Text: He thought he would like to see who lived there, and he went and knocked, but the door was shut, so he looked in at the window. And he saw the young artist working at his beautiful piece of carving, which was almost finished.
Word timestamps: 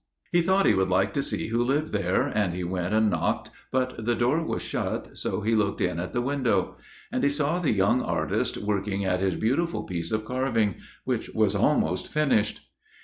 He 0.31 0.41
thought 0.41 0.65
he 0.65 0.73
would 0.73 0.89
like 0.89 1.13
to 1.13 1.21
see 1.21 1.49
who 1.49 1.63
lived 1.63 1.91
there, 1.91 2.23
and 2.25 2.55
he 2.55 2.63
went 2.63 2.95
and 2.95 3.11
knocked, 3.11 3.51
but 3.71 4.03
the 4.03 4.15
door 4.15 4.43
was 4.43 4.63
shut, 4.63 5.15
so 5.15 5.41
he 5.41 5.53
looked 5.53 5.79
in 5.79 5.99
at 5.99 6.11
the 6.11 6.23
window. 6.23 6.75
And 7.11 7.23
he 7.23 7.29
saw 7.29 7.59
the 7.59 7.71
young 7.71 8.01
artist 8.01 8.57
working 8.57 9.05
at 9.05 9.19
his 9.21 9.35
beautiful 9.35 9.83
piece 9.83 10.11
of 10.11 10.25
carving, 10.25 10.77
which 11.03 11.29
was 11.35 11.53
almost 11.53 12.07
finished. 12.07 12.61